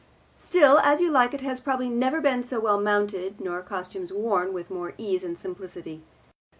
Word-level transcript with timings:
Still, 0.39 0.79
As 0.79 0.99
You 0.99 1.11
Like 1.11 1.31
It 1.35 1.41
has 1.41 1.59
probably 1.59 1.87
never 1.87 2.21
been 2.21 2.41
so 2.41 2.59
well 2.59 2.81
mounted, 2.81 3.39
nor 3.39 3.61
costumes 3.61 4.11
worn 4.11 4.51
with 4.51 4.71
more 4.71 4.95
ease 4.97 5.23
and 5.23 5.37
simplicity. 5.37 6.01